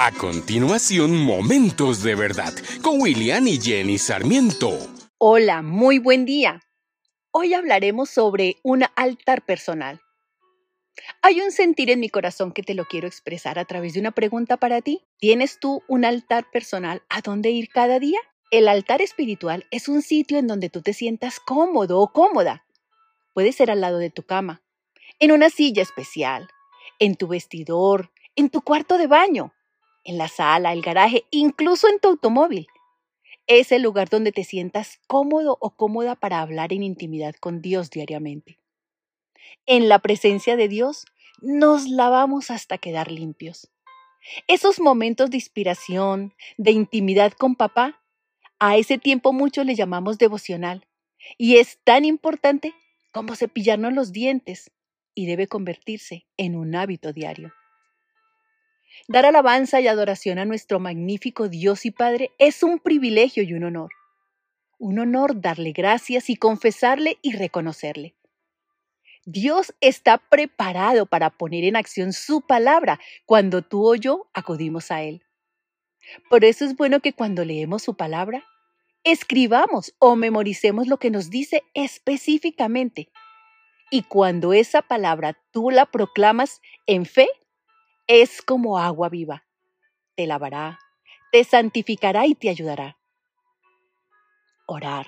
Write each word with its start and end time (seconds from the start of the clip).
A 0.00 0.12
continuación, 0.12 1.24
Momentos 1.24 2.04
de 2.04 2.14
Verdad 2.14 2.54
con 2.82 3.00
William 3.00 3.48
y 3.48 3.60
Jenny 3.60 3.98
Sarmiento. 3.98 4.78
Hola, 5.18 5.60
muy 5.60 5.98
buen 5.98 6.24
día. 6.24 6.60
Hoy 7.32 7.52
hablaremos 7.52 8.08
sobre 8.08 8.58
un 8.62 8.84
altar 8.94 9.44
personal. 9.44 10.00
Hay 11.20 11.40
un 11.40 11.50
sentir 11.50 11.90
en 11.90 11.98
mi 11.98 12.10
corazón 12.10 12.52
que 12.52 12.62
te 12.62 12.74
lo 12.74 12.84
quiero 12.84 13.08
expresar 13.08 13.58
a 13.58 13.64
través 13.64 13.94
de 13.94 13.98
una 13.98 14.12
pregunta 14.12 14.56
para 14.56 14.82
ti. 14.82 15.04
¿Tienes 15.18 15.58
tú 15.58 15.82
un 15.88 16.04
altar 16.04 16.48
personal 16.52 17.02
a 17.08 17.20
dónde 17.20 17.50
ir 17.50 17.68
cada 17.68 17.98
día? 17.98 18.20
El 18.52 18.68
altar 18.68 19.02
espiritual 19.02 19.66
es 19.72 19.88
un 19.88 20.02
sitio 20.02 20.38
en 20.38 20.46
donde 20.46 20.70
tú 20.70 20.80
te 20.80 20.92
sientas 20.92 21.40
cómodo 21.40 21.98
o 21.98 22.12
cómoda. 22.12 22.64
Puede 23.34 23.50
ser 23.50 23.68
al 23.68 23.80
lado 23.80 23.98
de 23.98 24.10
tu 24.10 24.22
cama, 24.22 24.62
en 25.18 25.32
una 25.32 25.50
silla 25.50 25.82
especial, 25.82 26.46
en 27.00 27.16
tu 27.16 27.26
vestidor, 27.26 28.12
en 28.36 28.48
tu 28.48 28.60
cuarto 28.60 28.96
de 28.96 29.08
baño, 29.08 29.52
en 30.04 30.18
la 30.18 30.28
sala, 30.28 30.72
el 30.72 30.82
garaje, 30.82 31.24
incluso 31.30 31.88
en 31.88 31.98
tu 32.00 32.08
automóvil. 32.08 32.66
Es 33.46 33.72
el 33.72 33.82
lugar 33.82 34.08
donde 34.08 34.32
te 34.32 34.44
sientas 34.44 35.00
cómodo 35.06 35.56
o 35.60 35.70
cómoda 35.70 36.14
para 36.14 36.40
hablar 36.40 36.72
en 36.72 36.82
intimidad 36.82 37.34
con 37.40 37.62
Dios 37.62 37.90
diariamente. 37.90 38.58
En 39.66 39.88
la 39.88 39.98
presencia 39.98 40.56
de 40.56 40.68
Dios 40.68 41.06
nos 41.40 41.88
lavamos 41.88 42.50
hasta 42.50 42.78
quedar 42.78 43.10
limpios. 43.10 43.70
Esos 44.46 44.80
momentos 44.80 45.30
de 45.30 45.36
inspiración, 45.36 46.34
de 46.56 46.72
intimidad 46.72 47.32
con 47.32 47.54
papá, 47.54 48.02
a 48.58 48.76
ese 48.76 48.98
tiempo 48.98 49.32
muchos 49.32 49.64
le 49.64 49.74
llamamos 49.74 50.18
devocional. 50.18 50.86
Y 51.36 51.56
es 51.56 51.78
tan 51.84 52.04
importante 52.04 52.74
como 53.12 53.34
cepillarnos 53.34 53.92
los 53.92 54.12
dientes 54.12 54.70
y 55.14 55.26
debe 55.26 55.46
convertirse 55.46 56.26
en 56.36 56.56
un 56.56 56.74
hábito 56.74 57.12
diario. 57.12 57.52
Dar 59.06 59.24
alabanza 59.26 59.80
y 59.80 59.86
adoración 59.86 60.38
a 60.38 60.44
nuestro 60.44 60.80
magnífico 60.80 61.48
Dios 61.48 61.86
y 61.86 61.90
Padre 61.90 62.32
es 62.38 62.62
un 62.62 62.78
privilegio 62.78 63.42
y 63.42 63.54
un 63.54 63.64
honor. 63.64 63.90
Un 64.78 64.98
honor 64.98 65.40
darle 65.40 65.72
gracias 65.72 66.30
y 66.30 66.36
confesarle 66.36 67.18
y 67.22 67.36
reconocerle. 67.36 68.14
Dios 69.24 69.74
está 69.80 70.18
preparado 70.18 71.06
para 71.06 71.30
poner 71.30 71.64
en 71.64 71.76
acción 71.76 72.12
su 72.12 72.40
palabra 72.40 72.98
cuando 73.26 73.62
tú 73.62 73.86
o 73.86 73.94
yo 73.94 74.28
acudimos 74.32 74.90
a 74.90 75.02
Él. 75.02 75.22
Por 76.30 76.44
eso 76.44 76.64
es 76.64 76.76
bueno 76.76 77.00
que 77.00 77.12
cuando 77.12 77.44
leemos 77.44 77.82
su 77.82 77.94
palabra, 77.94 78.44
escribamos 79.04 79.94
o 79.98 80.16
memoricemos 80.16 80.86
lo 80.86 80.98
que 80.98 81.10
nos 81.10 81.28
dice 81.28 81.62
específicamente 81.74 83.10
y 83.90 84.02
cuando 84.02 84.52
esa 84.52 84.82
palabra 84.82 85.38
tú 85.50 85.70
la 85.70 85.86
proclamas 85.86 86.60
en 86.86 87.06
fe, 87.06 87.28
es 88.08 88.42
como 88.42 88.78
agua 88.78 89.08
viva. 89.08 89.46
Te 90.16 90.26
lavará, 90.26 90.80
te 91.30 91.44
santificará 91.44 92.26
y 92.26 92.34
te 92.34 92.48
ayudará. 92.48 92.98
Orar, 94.66 95.06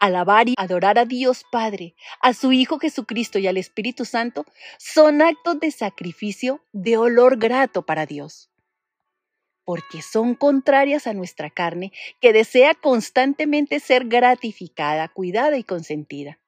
alabar 0.00 0.48
y 0.48 0.54
adorar 0.56 0.98
a 0.98 1.04
Dios 1.04 1.44
Padre, 1.52 1.94
a 2.22 2.32
su 2.32 2.52
Hijo 2.52 2.78
Jesucristo 2.78 3.38
y 3.38 3.46
al 3.46 3.58
Espíritu 3.58 4.06
Santo 4.06 4.46
son 4.78 5.20
actos 5.20 5.60
de 5.60 5.70
sacrificio 5.70 6.64
de 6.72 6.96
olor 6.96 7.36
grato 7.36 7.84
para 7.84 8.06
Dios 8.06 8.50
porque 9.66 10.00
son 10.00 10.36
contrarias 10.36 11.08
a 11.08 11.12
nuestra 11.12 11.50
carne 11.50 11.92
que 12.20 12.32
desea 12.32 12.74
constantemente 12.74 13.80
ser 13.80 14.06
gratificada, 14.06 15.08
cuidada 15.08 15.58
y 15.58 15.64
consentida. 15.64 16.38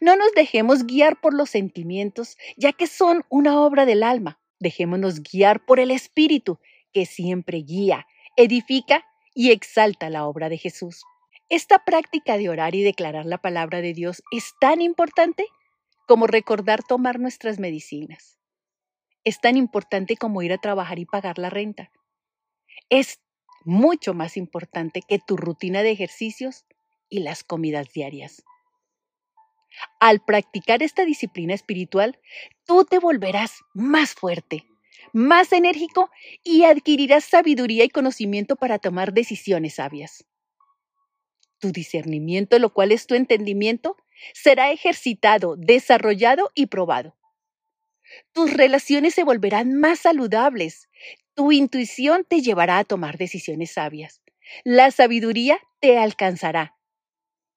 No 0.00 0.14
nos 0.14 0.32
dejemos 0.32 0.84
guiar 0.84 1.18
por 1.18 1.32
los 1.32 1.48
sentimientos, 1.48 2.36
ya 2.58 2.74
que 2.74 2.86
son 2.86 3.24
una 3.30 3.60
obra 3.62 3.86
del 3.86 4.02
alma. 4.02 4.37
Dejémonos 4.60 5.22
guiar 5.22 5.64
por 5.64 5.80
el 5.80 5.90
Espíritu, 5.90 6.58
que 6.92 7.06
siempre 7.06 7.58
guía, 7.58 8.06
edifica 8.36 9.04
y 9.34 9.50
exalta 9.50 10.10
la 10.10 10.26
obra 10.26 10.48
de 10.48 10.58
Jesús. 10.58 11.02
Esta 11.48 11.84
práctica 11.84 12.36
de 12.36 12.48
orar 12.48 12.74
y 12.74 12.82
declarar 12.82 13.24
la 13.24 13.38
palabra 13.38 13.80
de 13.80 13.94
Dios 13.94 14.22
es 14.30 14.52
tan 14.60 14.80
importante 14.80 15.46
como 16.06 16.26
recordar 16.26 16.82
tomar 16.82 17.20
nuestras 17.20 17.58
medicinas. 17.58 18.38
Es 19.24 19.40
tan 19.40 19.56
importante 19.56 20.16
como 20.16 20.42
ir 20.42 20.52
a 20.52 20.58
trabajar 20.58 20.98
y 20.98 21.04
pagar 21.04 21.38
la 21.38 21.50
renta. 21.50 21.90
Es 22.88 23.20
mucho 23.64 24.14
más 24.14 24.36
importante 24.36 25.02
que 25.06 25.18
tu 25.18 25.36
rutina 25.36 25.82
de 25.82 25.90
ejercicios 25.90 26.64
y 27.08 27.20
las 27.20 27.44
comidas 27.44 27.92
diarias. 27.92 28.44
Al 30.00 30.20
practicar 30.20 30.82
esta 30.82 31.04
disciplina 31.04 31.54
espiritual, 31.54 32.18
tú 32.64 32.84
te 32.84 32.98
volverás 32.98 33.60
más 33.74 34.14
fuerte, 34.14 34.66
más 35.12 35.52
enérgico 35.52 36.10
y 36.42 36.64
adquirirás 36.64 37.24
sabiduría 37.24 37.84
y 37.84 37.88
conocimiento 37.88 38.56
para 38.56 38.78
tomar 38.78 39.12
decisiones 39.12 39.74
sabias. 39.74 40.24
Tu 41.58 41.72
discernimiento, 41.72 42.58
lo 42.58 42.72
cual 42.72 42.92
es 42.92 43.06
tu 43.06 43.14
entendimiento, 43.14 43.96
será 44.32 44.70
ejercitado, 44.70 45.56
desarrollado 45.56 46.50
y 46.54 46.66
probado. 46.66 47.16
Tus 48.32 48.52
relaciones 48.52 49.14
se 49.14 49.24
volverán 49.24 49.74
más 49.74 50.00
saludables. 50.00 50.88
Tu 51.34 51.52
intuición 51.52 52.24
te 52.28 52.40
llevará 52.40 52.78
a 52.78 52.84
tomar 52.84 53.18
decisiones 53.18 53.72
sabias. 53.72 54.22
La 54.64 54.90
sabiduría 54.90 55.58
te 55.80 55.98
alcanzará. 55.98 56.76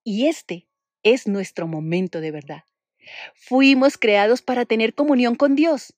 Y 0.04 0.28
este 0.28 0.68
es 1.04 1.28
nuestro 1.28 1.68
momento 1.68 2.22
de 2.22 2.32
verdad. 2.32 2.64
Fuimos 3.36 3.98
creados 3.98 4.42
para 4.42 4.66
tener 4.66 4.94
comunión 4.94 5.36
con 5.36 5.56
Dios. 5.56 5.94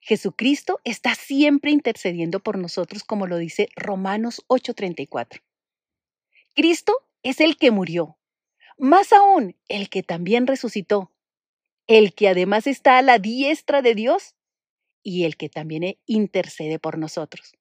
Jesucristo 0.00 0.80
está 0.84 1.14
siempre 1.14 1.70
intercediendo 1.72 2.40
por 2.40 2.58
nosotros, 2.58 3.02
como 3.02 3.26
lo 3.26 3.38
dice 3.38 3.68
Romanos 3.74 4.44
8:34. 4.46 5.40
Cristo 6.54 6.94
es 7.22 7.40
el 7.40 7.56
que 7.56 7.70
murió, 7.70 8.18
más 8.78 9.12
aún 9.12 9.56
el 9.68 9.88
que 9.88 10.02
también 10.02 10.46
resucitó, 10.46 11.12
el 11.86 12.14
que 12.14 12.28
además 12.28 12.66
está 12.66 12.98
a 12.98 13.02
la 13.02 13.18
diestra 13.18 13.82
de 13.82 13.94
Dios 13.94 14.36
y 15.02 15.24
el 15.24 15.36
que 15.36 15.48
también 15.48 15.98
intercede 16.06 16.78
por 16.78 16.98
nosotros. 16.98 17.54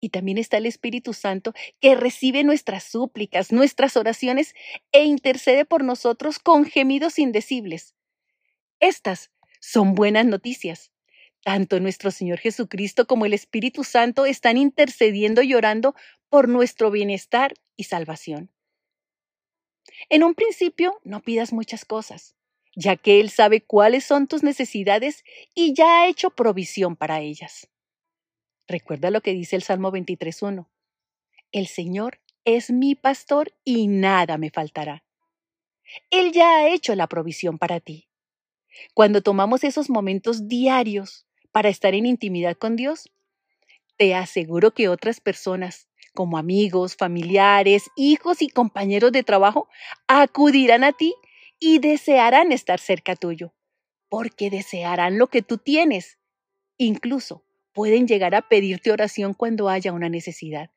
Y 0.00 0.10
también 0.10 0.38
está 0.38 0.58
el 0.58 0.66
Espíritu 0.66 1.12
Santo 1.12 1.54
que 1.80 1.94
recibe 1.94 2.44
nuestras 2.44 2.84
súplicas, 2.84 3.52
nuestras 3.52 3.96
oraciones 3.96 4.54
e 4.92 5.04
intercede 5.04 5.64
por 5.64 5.82
nosotros 5.82 6.38
con 6.38 6.64
gemidos 6.64 7.18
indecibles. 7.18 7.94
Estas 8.80 9.30
son 9.60 9.94
buenas 9.94 10.26
noticias. 10.26 10.92
Tanto 11.42 11.80
nuestro 11.80 12.10
Señor 12.10 12.38
Jesucristo 12.38 13.06
como 13.06 13.26
el 13.26 13.32
Espíritu 13.32 13.84
Santo 13.84 14.26
están 14.26 14.56
intercediendo 14.56 15.42
y 15.42 15.54
orando 15.54 15.94
por 16.28 16.48
nuestro 16.48 16.90
bienestar 16.90 17.54
y 17.76 17.84
salvación. 17.84 18.50
En 20.10 20.22
un 20.22 20.34
principio 20.34 21.00
no 21.04 21.20
pidas 21.22 21.52
muchas 21.52 21.84
cosas, 21.84 22.36
ya 22.76 22.96
que 22.96 23.20
Él 23.20 23.30
sabe 23.30 23.62
cuáles 23.62 24.04
son 24.04 24.26
tus 24.26 24.42
necesidades 24.42 25.24
y 25.54 25.74
ya 25.74 26.02
ha 26.02 26.08
hecho 26.08 26.30
provisión 26.30 26.96
para 26.96 27.20
ellas. 27.20 27.68
Recuerda 28.68 29.10
lo 29.10 29.22
que 29.22 29.32
dice 29.32 29.56
el 29.56 29.62
Salmo 29.62 29.90
23.1. 29.90 30.66
El 31.52 31.66
Señor 31.66 32.20
es 32.44 32.70
mi 32.70 32.94
pastor 32.94 33.54
y 33.64 33.86
nada 33.88 34.36
me 34.36 34.50
faltará. 34.50 35.04
Él 36.10 36.32
ya 36.32 36.58
ha 36.58 36.68
hecho 36.68 36.94
la 36.94 37.06
provisión 37.06 37.56
para 37.56 37.80
ti. 37.80 38.08
Cuando 38.92 39.22
tomamos 39.22 39.64
esos 39.64 39.88
momentos 39.88 40.48
diarios 40.48 41.26
para 41.50 41.70
estar 41.70 41.94
en 41.94 42.04
intimidad 42.04 42.58
con 42.58 42.76
Dios, 42.76 43.10
te 43.96 44.14
aseguro 44.14 44.74
que 44.74 44.90
otras 44.90 45.20
personas, 45.20 45.88
como 46.14 46.36
amigos, 46.36 46.94
familiares, 46.94 47.90
hijos 47.96 48.42
y 48.42 48.50
compañeros 48.50 49.12
de 49.12 49.22
trabajo, 49.22 49.70
acudirán 50.06 50.84
a 50.84 50.92
ti 50.92 51.14
y 51.58 51.78
desearán 51.78 52.52
estar 52.52 52.80
cerca 52.80 53.16
tuyo, 53.16 53.54
porque 54.10 54.50
desearán 54.50 55.16
lo 55.16 55.28
que 55.28 55.40
tú 55.40 55.56
tienes, 55.56 56.18
incluso 56.76 57.47
pueden 57.78 58.08
llegar 58.08 58.34
a 58.34 58.42
pedirte 58.42 58.90
oración 58.90 59.34
cuando 59.34 59.68
haya 59.68 59.92
una 59.92 60.08
necesidad, 60.08 60.72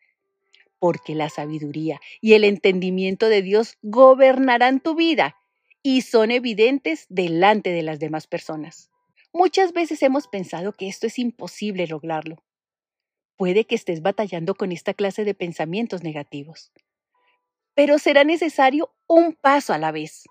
porque 0.77 1.15
la 1.15 1.29
sabiduría 1.29 1.99
y 2.21 2.33
el 2.33 2.43
entendimiento 2.43 3.27
de 3.27 3.41
Dios 3.41 3.79
gobernarán 3.81 4.81
tu 4.81 4.93
vida 4.93 5.35
y 5.81 6.01
son 6.01 6.29
evidentes 6.29 7.07
delante 7.09 7.71
de 7.71 7.81
las 7.81 7.97
demás 7.97 8.27
personas. 8.27 8.91
Muchas 9.33 9.73
veces 9.73 10.03
hemos 10.03 10.27
pensado 10.27 10.73
que 10.73 10.87
esto 10.87 11.07
es 11.07 11.17
imposible 11.17 11.87
lograrlo. 11.87 12.43
Puede 13.35 13.65
que 13.65 13.73
estés 13.73 14.03
batallando 14.03 14.53
con 14.53 14.71
esta 14.71 14.93
clase 14.93 15.25
de 15.25 15.33
pensamientos 15.33 16.03
negativos, 16.03 16.71
pero 17.73 17.97
será 17.97 18.23
necesario 18.23 18.93
un 19.07 19.33
paso 19.33 19.73
a 19.73 19.79
la 19.79 19.91
vez 19.91 20.25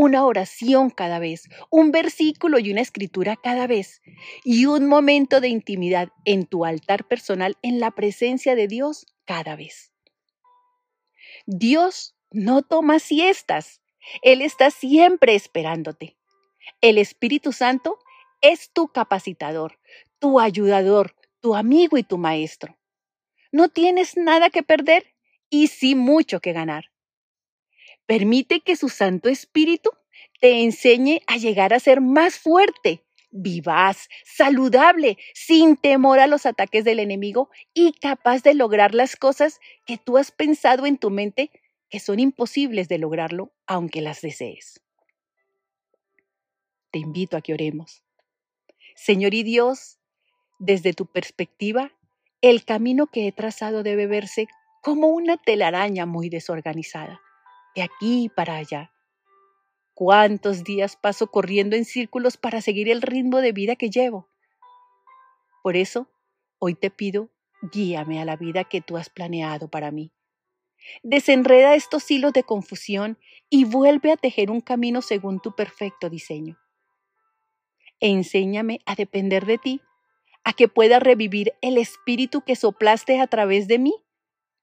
una 0.00 0.24
oración 0.24 0.90
cada 0.90 1.18
vez, 1.18 1.48
un 1.70 1.90
versículo 1.90 2.60
y 2.60 2.70
una 2.70 2.82
escritura 2.82 3.34
cada 3.34 3.66
vez, 3.66 4.00
y 4.44 4.66
un 4.66 4.86
momento 4.86 5.40
de 5.40 5.48
intimidad 5.48 6.10
en 6.24 6.46
tu 6.46 6.64
altar 6.64 7.08
personal 7.08 7.56
en 7.62 7.80
la 7.80 7.90
presencia 7.90 8.54
de 8.54 8.68
Dios 8.68 9.06
cada 9.24 9.56
vez. 9.56 9.92
Dios 11.46 12.14
no 12.30 12.62
toma 12.62 13.00
siestas, 13.00 13.80
Él 14.22 14.40
está 14.40 14.70
siempre 14.70 15.34
esperándote. 15.34 16.16
El 16.80 16.96
Espíritu 16.96 17.52
Santo 17.52 17.98
es 18.40 18.70
tu 18.72 18.86
capacitador, 18.92 19.80
tu 20.20 20.38
ayudador, 20.38 21.16
tu 21.40 21.56
amigo 21.56 21.98
y 21.98 22.04
tu 22.04 22.18
maestro. 22.18 22.78
No 23.50 23.68
tienes 23.68 24.16
nada 24.16 24.48
que 24.50 24.62
perder 24.62 25.16
y 25.50 25.66
sí 25.66 25.96
mucho 25.96 26.38
que 26.38 26.52
ganar. 26.52 26.84
Permite 28.08 28.60
que 28.60 28.74
su 28.74 28.88
Santo 28.88 29.28
Espíritu 29.28 29.90
te 30.40 30.62
enseñe 30.62 31.20
a 31.26 31.36
llegar 31.36 31.74
a 31.74 31.78
ser 31.78 32.00
más 32.00 32.38
fuerte, 32.38 33.04
vivaz, 33.30 34.08
saludable, 34.24 35.18
sin 35.34 35.76
temor 35.76 36.18
a 36.18 36.26
los 36.26 36.46
ataques 36.46 36.84
del 36.86 37.00
enemigo 37.00 37.50
y 37.74 37.92
capaz 37.92 38.42
de 38.42 38.54
lograr 38.54 38.94
las 38.94 39.14
cosas 39.14 39.60
que 39.84 39.98
tú 39.98 40.16
has 40.16 40.30
pensado 40.30 40.86
en 40.86 40.96
tu 40.96 41.10
mente 41.10 41.50
que 41.90 42.00
son 42.00 42.18
imposibles 42.18 42.88
de 42.88 42.96
lograrlo 42.96 43.52
aunque 43.66 44.00
las 44.00 44.22
desees. 44.22 44.80
Te 46.90 47.00
invito 47.00 47.36
a 47.36 47.42
que 47.42 47.52
oremos. 47.52 48.02
Señor 48.96 49.34
y 49.34 49.42
Dios, 49.42 49.98
desde 50.58 50.94
tu 50.94 51.04
perspectiva, 51.04 51.92
el 52.40 52.64
camino 52.64 53.08
que 53.08 53.28
he 53.28 53.32
trazado 53.32 53.82
debe 53.82 54.06
verse 54.06 54.48
como 54.82 55.08
una 55.08 55.36
telaraña 55.36 56.06
muy 56.06 56.30
desorganizada, 56.30 57.20
de 57.74 57.82
aquí 57.82 58.30
para 58.34 58.56
allá. 58.56 58.92
¿Cuántos 59.94 60.62
días 60.64 60.96
paso 60.96 61.28
corriendo 61.28 61.74
en 61.74 61.84
círculos 61.84 62.36
para 62.36 62.60
seguir 62.60 62.88
el 62.88 63.02
ritmo 63.02 63.40
de 63.40 63.52
vida 63.52 63.76
que 63.76 63.90
llevo? 63.90 64.28
Por 65.62 65.76
eso, 65.76 66.08
hoy 66.58 66.74
te 66.74 66.90
pido, 66.90 67.30
guíame 67.72 68.20
a 68.20 68.24
la 68.24 68.36
vida 68.36 68.64
que 68.64 68.80
tú 68.80 68.96
has 68.96 69.10
planeado 69.10 69.68
para 69.68 69.90
mí. 69.90 70.12
Desenreda 71.02 71.74
estos 71.74 72.10
hilos 72.10 72.32
de 72.32 72.44
confusión 72.44 73.18
y 73.50 73.64
vuelve 73.64 74.12
a 74.12 74.16
tejer 74.16 74.50
un 74.50 74.60
camino 74.60 75.02
según 75.02 75.40
tu 75.40 75.54
perfecto 75.54 76.08
diseño. 76.08 76.58
enséñame 78.00 78.78
a 78.86 78.94
depender 78.94 79.44
de 79.44 79.58
ti, 79.58 79.80
a 80.44 80.52
que 80.52 80.68
pueda 80.68 81.00
revivir 81.00 81.54
el 81.60 81.76
espíritu 81.76 82.42
que 82.42 82.54
soplaste 82.54 83.20
a 83.20 83.26
través 83.26 83.66
de 83.66 83.80
mí 83.80 83.94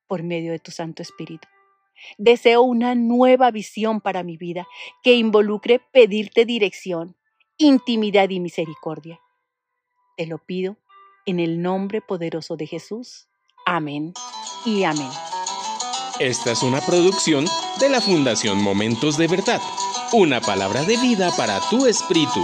por 0.07 0.23
medio 0.23 0.53
de 0.53 0.59
tu 0.59 0.71
Santo 0.71 1.01
Espíritu. 1.01 1.47
Deseo 2.17 2.61
una 2.61 2.95
nueva 2.95 3.51
visión 3.51 4.01
para 4.01 4.23
mi 4.23 4.37
vida 4.37 4.67
que 5.03 5.15
involucre 5.15 5.79
pedirte 5.79 6.45
dirección, 6.45 7.15
intimidad 7.57 8.29
y 8.29 8.39
misericordia. 8.39 9.19
Te 10.17 10.25
lo 10.25 10.37
pido 10.37 10.77
en 11.25 11.39
el 11.39 11.61
nombre 11.61 12.01
poderoso 12.01 12.55
de 12.55 12.67
Jesús. 12.67 13.27
Amén 13.65 14.13
y 14.65 14.83
amén. 14.83 15.09
Esta 16.19 16.51
es 16.51 16.63
una 16.63 16.79
producción 16.81 17.45
de 17.79 17.89
la 17.89 17.99
Fundación 17.99 18.61
Momentos 18.61 19.17
de 19.17 19.27
Verdad, 19.27 19.61
una 20.13 20.39
palabra 20.39 20.83
de 20.83 20.95
vida 20.97 21.31
para 21.35 21.59
tu 21.69 21.87
espíritu. 21.87 22.41